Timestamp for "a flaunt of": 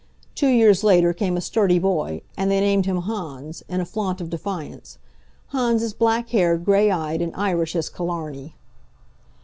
3.81-4.31